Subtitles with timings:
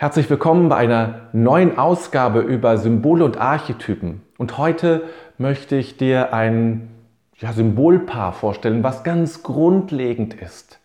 [0.00, 4.22] Herzlich willkommen bei einer neuen Ausgabe über Symbole und Archetypen.
[4.38, 5.02] Und heute
[5.38, 6.88] möchte ich dir ein
[7.38, 10.78] ja, Symbolpaar vorstellen, was ganz grundlegend ist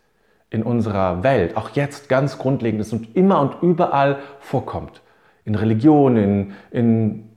[0.50, 5.04] in unserer Welt, auch jetzt ganz grundlegend ist und immer und überall vorkommt.
[5.46, 7.30] In Religion, in, in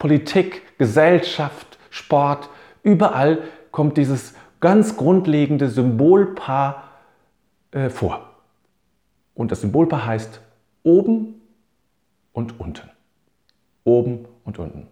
[0.00, 2.50] Politik, Gesellschaft, Sport,
[2.82, 3.38] überall
[3.70, 6.82] kommt dieses ganz grundlegende Symbolpaar
[7.70, 8.30] äh, vor.
[9.36, 10.40] Und das Symbolpaar heißt
[10.88, 11.42] Oben
[12.32, 12.88] und unten.
[13.84, 14.86] Oben und unten.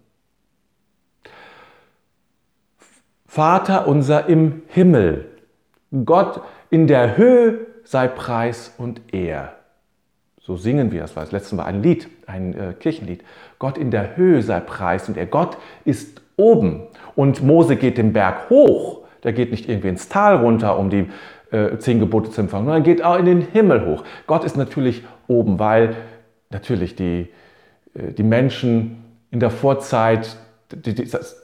[3.25, 5.25] Vater unser im Himmel,
[6.05, 9.55] Gott in der Höhe sei Preis und Ehr.
[10.39, 13.23] So singen wir, das war das letzte Mal ein Lied, ein äh, Kirchenlied.
[13.57, 15.25] Gott in der Höhe sei Preis und Ehr.
[15.25, 16.83] Gott ist oben
[17.15, 19.07] und Mose geht den Berg hoch.
[19.23, 21.09] Der geht nicht irgendwie ins Tal runter, um die
[21.51, 24.03] äh, zehn Gebote zu empfangen, sondern geht auch in den Himmel hoch.
[24.25, 25.95] Gott ist natürlich oben, weil
[26.49, 27.29] natürlich die,
[27.93, 30.37] äh, die Menschen in der Vorzeit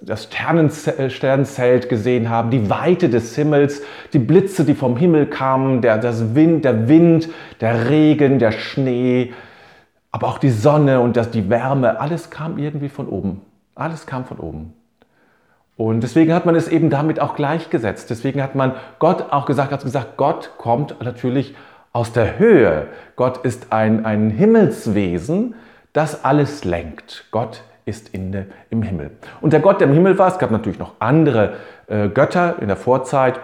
[0.02, 5.98] das Sternenzelt gesehen haben, die Weite des Himmels, die Blitze, die vom Himmel kamen, der,
[5.98, 7.30] das Wind, der Wind,
[7.62, 9.32] der Regen, der Schnee,
[10.12, 13.42] aber auch die Sonne und das, die Wärme, alles kam irgendwie von oben.
[13.76, 14.74] Alles kam von oben.
[15.76, 18.10] Und deswegen hat man es eben damit auch gleichgesetzt.
[18.10, 21.56] Deswegen hat man Gott auch gesagt, hat gesagt, Gott kommt natürlich
[21.94, 22.88] aus der Höhe.
[23.16, 25.56] Gott ist ein, ein Himmelswesen,
[25.94, 27.26] das alles lenkt.
[27.32, 29.12] Gott ist in de, im Himmel.
[29.42, 31.56] Und der Gott, der im Himmel war, es gab natürlich noch andere
[31.88, 33.40] äh, Götter in der Vorzeit.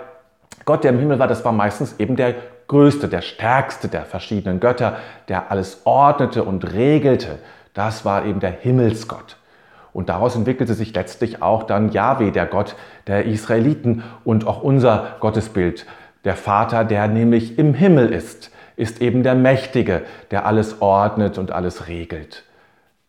[0.65, 2.35] Gott, der im Himmel war, das war meistens eben der
[2.67, 7.39] größte, der stärkste der verschiedenen Götter, der alles ordnete und regelte.
[7.73, 9.37] Das war eben der Himmelsgott.
[9.93, 12.75] Und daraus entwickelte sich letztlich auch dann Yahweh, der Gott
[13.07, 15.85] der Israeliten und auch unser Gottesbild.
[16.25, 21.51] Der Vater, der nämlich im Himmel ist, ist eben der Mächtige, der alles ordnet und
[21.51, 22.43] alles regelt.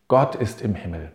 [0.08, 1.12] Gott ist im Himmel.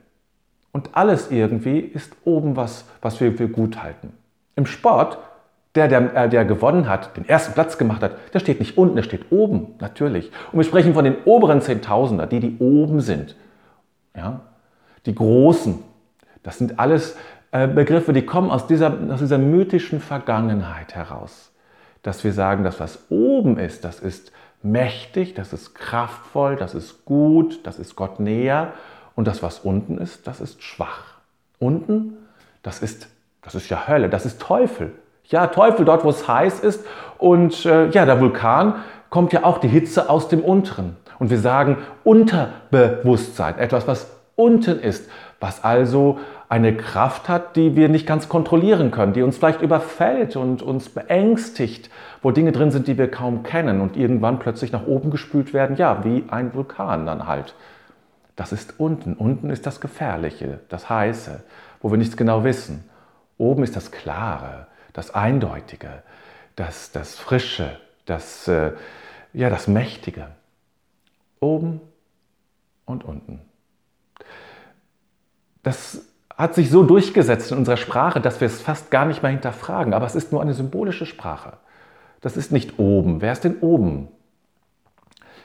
[0.71, 4.13] Und alles irgendwie ist oben was, was wir für gut halten.
[4.55, 5.17] Im Sport,
[5.75, 8.95] der, der, äh, der gewonnen hat, den ersten Platz gemacht hat, der steht nicht unten,
[8.95, 10.31] der steht oben, natürlich.
[10.51, 13.35] Und wir sprechen von den oberen Zehntausender, die, die oben sind.
[14.15, 14.41] Ja?
[15.05, 15.79] Die Großen.
[16.43, 17.15] Das sind alles
[17.51, 21.51] äh, Begriffe, die kommen aus dieser, aus dieser mythischen Vergangenheit heraus
[22.05, 27.03] dass wir sagen, dass was oben ist, das ist mächtig, das ist kraftvoll, das ist
[27.03, 28.73] gut, das ist Gott näher
[29.15, 31.15] und das, was unten ist, das ist schwach.
[31.57, 32.13] Unten,
[32.61, 33.07] das ist,
[33.41, 34.91] das ist ja Hölle, das ist Teufel.
[35.23, 36.85] Ja, Teufel dort, wo es heiß ist
[37.17, 38.75] und äh, ja, der Vulkan
[39.09, 40.97] kommt ja auch die Hitze aus dem Unteren.
[41.17, 45.09] Und wir sagen Unterbewusstsein, etwas, was unten ist,
[45.39, 46.19] was also
[46.49, 50.89] eine Kraft hat, die wir nicht ganz kontrollieren können, die uns vielleicht überfällt und uns
[50.89, 51.89] beängstigt,
[52.21, 55.75] wo Dinge drin sind, die wir kaum kennen und irgendwann plötzlich nach oben gespült werden,
[55.77, 57.55] ja, wie ein Vulkan dann halt.
[58.35, 59.13] Das ist unten.
[59.13, 61.43] Unten ist das Gefährliche, das Heiße,
[61.81, 62.83] wo wir nichts genau wissen.
[63.37, 66.03] Oben ist das Klare, das Eindeutige,
[66.55, 68.71] das, das Frische, das, äh,
[69.33, 70.27] ja, das Mächtige.
[71.39, 71.81] Oben
[72.85, 73.41] und unten.
[75.65, 76.05] Das
[76.37, 79.95] hat sich so durchgesetzt in unserer Sprache, dass wir es fast gar nicht mehr hinterfragen.
[79.95, 81.53] Aber es ist nur eine symbolische Sprache.
[82.21, 83.19] Das ist nicht oben.
[83.19, 84.09] Wer ist denn oben?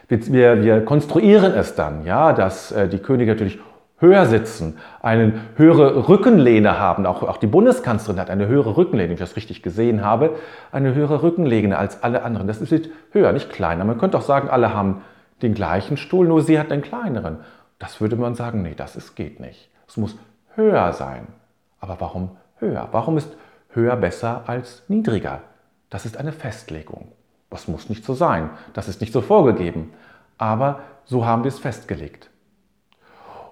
[0.09, 3.61] Wir, wir, konstruieren es dann, ja, dass äh, die Könige natürlich
[3.99, 7.07] höher sitzen, eine höhere Rückenlehne haben.
[7.07, 10.37] Auch, auch die Bundeskanzlerin hat eine höhere Rückenlehne, wenn ich das richtig gesehen habe,
[10.71, 12.47] eine höhere Rückenlehne als alle anderen.
[12.47, 13.87] Das ist höher, nicht kleiner.
[13.87, 15.01] Man könnte auch sagen, alle haben
[15.41, 17.39] den gleichen Stuhl, nur sie hat einen kleineren.
[17.79, 19.71] Das würde man sagen, nee, das ist, geht nicht.
[19.91, 20.17] Es muss
[20.55, 21.27] höher sein.
[21.81, 22.89] Aber warum höher?
[22.93, 23.29] Warum ist
[23.71, 25.41] höher besser als niedriger?
[25.91, 27.11] Das ist eine Festlegung.
[27.51, 28.51] Das muss nicht so sein.
[28.73, 29.93] Das ist nicht so vorgegeben.
[30.39, 32.31] Aber so haben wir es festgelegt.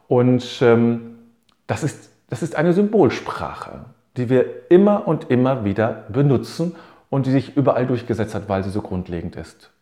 [0.07, 1.19] Und ähm,
[1.67, 6.77] das, ist, das ist eine Symbolsprache, die wir immer und immer wieder benutzen
[7.11, 9.73] und die sich überall durchgesetzt hat, weil sie so grundlegend ist.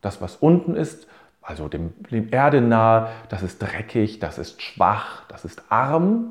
[0.00, 1.06] Das, was unten ist,
[1.50, 6.30] also dem, dem Erde nahe, das ist dreckig, das ist schwach, das ist arm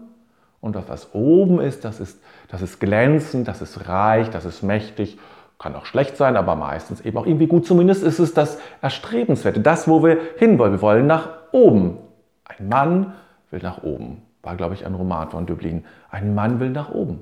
[0.62, 4.64] und das, was oben ist, das ist, das ist glänzend, das ist reich, das ist
[4.64, 5.20] mächtig.
[5.58, 7.68] Kann auch schlecht sein, aber meistens eben auch irgendwie gut.
[7.68, 10.72] Zumindest ist es das Erstrebenswerte, das, wo wir hinwollen.
[10.72, 11.98] Wir wollen nach oben.
[12.46, 13.14] Ein Mann
[13.52, 14.22] will nach oben.
[14.42, 15.84] War, glaube ich, ein Roman von Dublin.
[16.10, 17.20] Ein Mann will nach oben.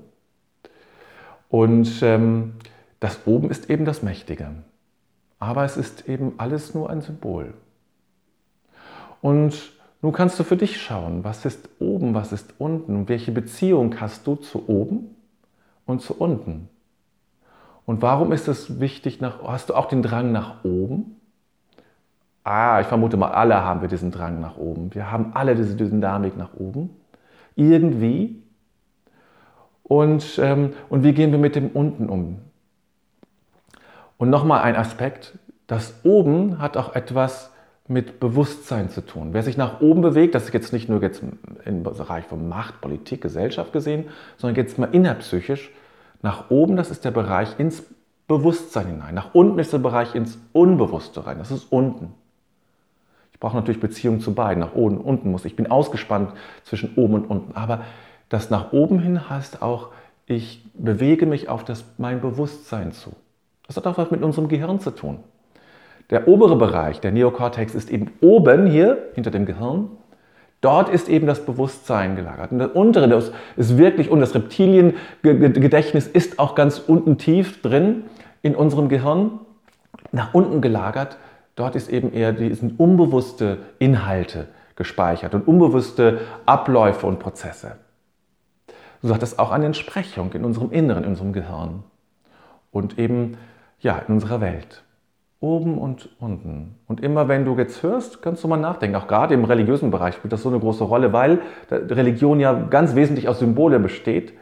[1.50, 2.53] Und ähm,
[3.00, 4.51] das Oben ist eben das Mächtige.
[5.39, 7.55] Aber es ist eben alles nur ein Symbol.
[9.27, 13.33] Und nun kannst du für dich schauen, was ist oben, was ist unten und welche
[13.33, 15.18] Beziehung hast du zu oben
[15.85, 16.69] und zu unten.
[17.85, 21.19] Und warum ist es wichtig, nach, hast du auch den Drang nach oben?
[22.45, 24.95] Ah, ich vermute mal, alle haben wir diesen Drang nach oben.
[24.95, 26.89] Wir haben alle diese Dynamik nach oben.
[27.57, 28.41] Irgendwie.
[29.83, 32.39] Und, ähm, und wie gehen wir mit dem unten um?
[34.18, 35.38] Und nochmal ein Aspekt,
[35.68, 37.51] das oben hat auch etwas
[37.88, 39.30] mit Bewusstsein zu tun.
[39.31, 41.24] Wer sich nach oben bewegt, das ist jetzt nicht nur jetzt
[41.63, 44.06] im Bereich von Macht, Politik, Gesellschaft gesehen,
[44.38, 45.72] sondern jetzt mal innerpsychisch.
[46.22, 47.84] Nach oben, das ist der Bereich ins
[48.28, 49.16] Bewusstsein hinein.
[49.16, 51.38] Nach unten ist der Bereich ins Unbewusste rein.
[51.38, 52.13] Das ist unten.
[53.31, 54.60] Ich brauche natürlich Beziehungen zu beiden.
[54.60, 55.45] Nach oben und unten muss.
[55.45, 57.56] Ich bin ausgespannt zwischen oben und unten.
[57.56, 57.86] Aber
[58.28, 59.92] das nach oben hin heißt auch,
[60.25, 63.13] ich bewege mich auf das, mein Bewusstsein zu.
[63.66, 65.19] Das hat auch was mit unserem Gehirn zu tun.
[66.09, 69.89] Der obere Bereich, der Neokortex, ist eben oben hier hinter dem Gehirn.
[70.62, 72.51] Dort ist eben das Bewusstsein gelagert.
[72.51, 78.06] Und der untere, das ist wirklich, und das Reptiliengedächtnis ist auch ganz unten tief drin
[78.42, 79.39] in unserem Gehirn,
[80.12, 81.18] nach unten gelagert.
[81.56, 87.75] Dort ist eben eher die sind unbewusste Inhalte gespeichert und unbewusste Abläufe und Prozesse.
[89.01, 91.83] So hat das auch eine Entsprechung in unserem Inneren, in unserem Gehirn
[92.71, 93.38] und eben
[93.80, 94.83] ja in unserer Welt.
[95.39, 96.75] Oben und unten.
[96.88, 98.95] Und immer wenn du jetzt hörst, kannst du mal nachdenken.
[98.95, 102.95] Auch gerade im religiösen Bereich spielt das so eine große Rolle, weil Religion ja ganz
[102.95, 104.34] wesentlich aus Symbole besteht,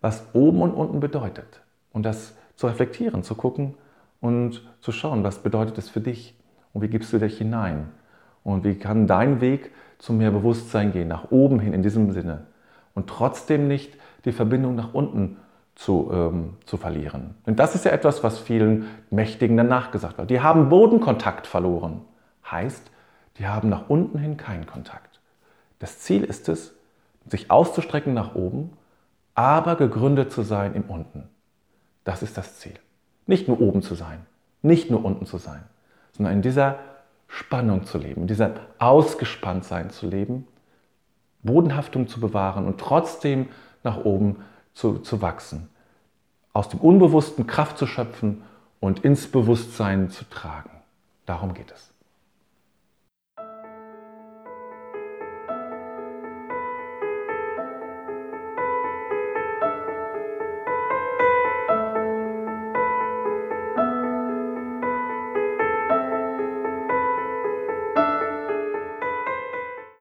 [0.00, 1.62] was oben und unten bedeutet.
[1.92, 3.74] Und das zu reflektieren, zu gucken
[4.20, 6.36] und zu schauen, was bedeutet es für dich
[6.72, 7.88] und wie gibst du dich hinein.
[8.42, 12.46] Und wie kann dein Weg zu mehr Bewusstsein gehen, nach oben hin in diesem Sinne.
[12.94, 15.36] Und trotzdem nicht die Verbindung nach unten
[15.74, 17.34] zu, ähm, zu verlieren.
[17.46, 20.30] Denn das ist ja etwas, was vielen Mächtigen dann nachgesagt wird.
[20.30, 22.02] Die haben Bodenkontakt verloren.
[22.50, 22.90] Heißt,
[23.38, 25.20] die haben nach unten hin keinen Kontakt.
[25.78, 26.74] Das Ziel ist es,
[27.26, 28.72] sich auszustrecken nach oben,
[29.34, 31.28] aber gegründet zu sein im Unten.
[32.04, 32.74] Das ist das Ziel.
[33.26, 34.26] Nicht nur oben zu sein,
[34.60, 35.62] nicht nur unten zu sein,
[36.12, 36.78] sondern in dieser
[37.28, 40.46] Spannung zu leben, in dieser Ausgespanntsein zu leben,
[41.42, 43.48] Bodenhaftung zu bewahren und trotzdem
[43.82, 44.36] nach oben
[44.74, 45.68] zu, zu wachsen,
[46.52, 48.42] aus dem Unbewussten Kraft zu schöpfen
[48.80, 50.70] und ins Bewusstsein zu tragen.
[51.26, 51.91] Darum geht es.